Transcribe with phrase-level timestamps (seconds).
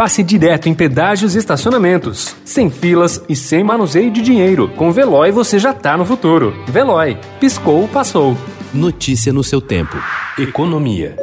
[0.00, 2.34] passe direto em pedágios e estacionamentos.
[2.42, 4.66] Sem filas e sem manuseio de dinheiro.
[4.74, 6.54] Com Veloy você já tá no futuro.
[6.66, 7.18] Veloy.
[7.38, 8.34] Piscou, passou.
[8.72, 9.94] Notícia no seu tempo.
[10.38, 11.14] Economia.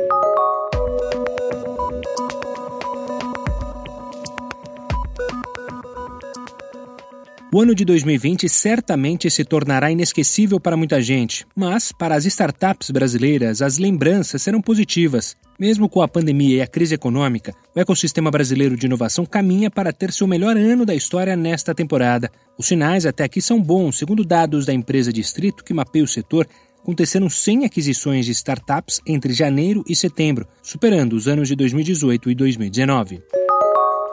[7.51, 12.91] O ano de 2020 certamente se tornará inesquecível para muita gente, mas para as startups
[12.91, 15.35] brasileiras as lembranças serão positivas.
[15.59, 19.91] Mesmo com a pandemia e a crise econômica, o ecossistema brasileiro de inovação caminha para
[19.91, 22.29] ter seu melhor ano da história nesta temporada.
[22.57, 26.47] Os sinais até aqui são bons, segundo dados da empresa Distrito que mapeia o setor.
[26.83, 32.35] Aconteceram 100 aquisições de startups entre janeiro e setembro, superando os anos de 2018 e
[32.35, 33.23] 2019.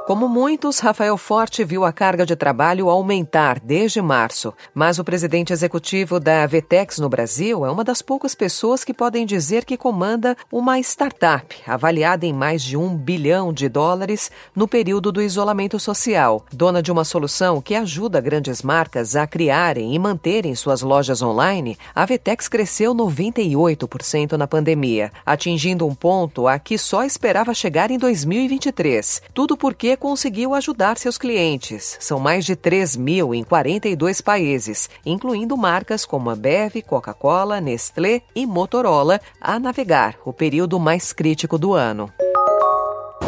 [0.07, 5.51] Como muitos, Rafael Forte viu a carga de trabalho aumentar desde março, mas o presidente
[5.51, 10.37] executivo da Vetex no Brasil é uma das poucas pessoas que podem dizer que comanda
[10.53, 16.45] uma startup avaliada em mais de um bilhão de dólares no período do isolamento social,
[16.53, 21.79] dona de uma solução que ajuda grandes marcas a criarem e manterem suas lojas online.
[21.95, 27.97] A Vetex cresceu 98% na pandemia, atingindo um ponto a que só esperava chegar em
[27.97, 29.23] 2023.
[29.33, 31.97] Tudo porque conseguiu ajudar seus clientes.
[32.01, 38.47] São mais de 3 mil em 42 países, incluindo marcas como Ambev, Coca-Cola, Nestlé e
[38.47, 42.11] Motorola, a navegar o período mais crítico do ano.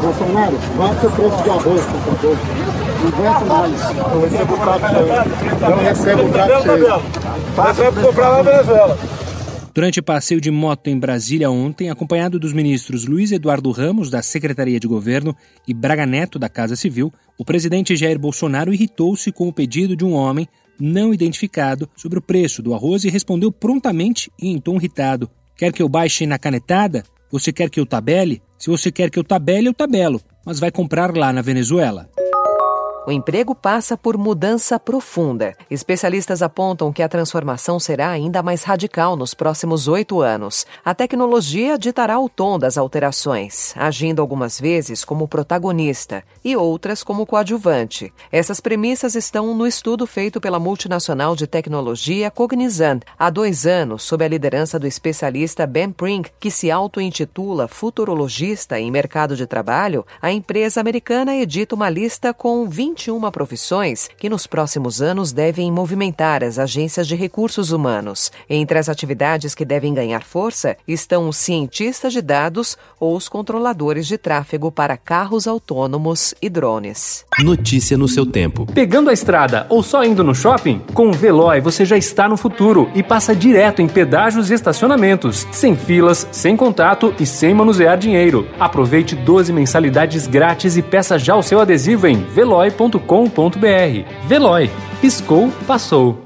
[0.01, 2.37] Bolsonaro, baixa o preço de arroz, por favor.
[3.03, 3.81] Não aguento mais.
[4.13, 5.71] Eu recebo o prato cheio.
[5.71, 7.03] Eu recebo o prato cheio.
[7.67, 8.99] Recebe comprar lá na Venezuela.
[9.77, 14.81] Durante passeio de moto em Brasília ontem, acompanhado dos ministros Luiz Eduardo Ramos, da Secretaria
[14.81, 15.37] de Governo,
[15.69, 20.03] e Braga Neto, da Casa Civil, o presidente Jair Bolsonaro irritou-se com o pedido de
[20.03, 20.49] um homem
[20.81, 25.71] não identificado sobre o preço do arroz e respondeu prontamente e em tom irritado: Quer
[25.75, 27.05] que eu baixe na canetada?
[27.31, 28.41] Você quer que eu tabele?
[28.59, 32.09] Se você quer que eu tabele, eu tabelo, mas vai comprar lá na Venezuela.
[33.07, 35.57] O emprego passa por mudança profunda.
[35.71, 40.67] Especialistas apontam que a transformação será ainda mais radical nos próximos oito anos.
[40.85, 47.25] A tecnologia ditará o tom das alterações, agindo algumas vezes como protagonista e outras como
[47.25, 48.13] coadjuvante.
[48.33, 54.25] Essas premissas estão no estudo feito pela multinacional de tecnologia Cognizant há dois anos, sob
[54.25, 60.05] a liderança do especialista Ben Prink, que se auto-intitula futurologista em mercado de trabalho.
[60.21, 65.71] A empresa americana edita uma lista com 20 21 profissões que nos próximos anos devem
[65.71, 68.33] movimentar as agências de recursos humanos.
[68.49, 74.07] Entre as atividades que devem ganhar força estão os cientistas de dados ou os controladores
[74.07, 77.27] de tráfego para carros autônomos e drones.
[77.39, 78.67] Notícia no seu tempo.
[78.73, 80.81] Pegando a estrada ou só indo no shopping?
[80.95, 85.47] Com o Veloy você já está no futuro e passa direto em pedágios e estacionamentos,
[85.53, 88.49] sem filas, sem contato e sem manusear dinheiro.
[88.59, 92.23] Aproveite 12 mensalidades grátis e peça já o seu adesivo em
[92.87, 94.29] veloy.com.br.
[94.29, 94.71] Veloy.
[95.01, 96.26] Piscou, passou.